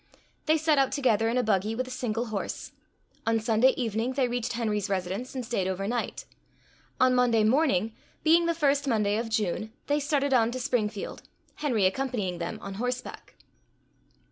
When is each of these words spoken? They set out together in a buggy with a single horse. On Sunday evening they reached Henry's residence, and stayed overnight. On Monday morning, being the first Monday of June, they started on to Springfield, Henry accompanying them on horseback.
They 0.47 0.57
set 0.57 0.79
out 0.79 0.91
together 0.91 1.29
in 1.29 1.37
a 1.37 1.43
buggy 1.43 1.75
with 1.75 1.87
a 1.87 1.91
single 1.91 2.25
horse. 2.33 2.71
On 3.27 3.39
Sunday 3.39 3.69
evening 3.77 4.13
they 4.13 4.27
reached 4.27 4.53
Henry's 4.53 4.89
residence, 4.89 5.35
and 5.35 5.45
stayed 5.45 5.67
overnight. 5.67 6.25
On 6.99 7.13
Monday 7.13 7.43
morning, 7.43 7.93
being 8.23 8.47
the 8.47 8.55
first 8.55 8.87
Monday 8.87 9.15
of 9.19 9.29
June, 9.29 9.71
they 9.85 9.99
started 9.99 10.33
on 10.33 10.49
to 10.53 10.59
Springfield, 10.59 11.21
Henry 11.57 11.85
accompanying 11.85 12.39
them 12.39 12.57
on 12.63 12.73
horseback. 12.81 13.35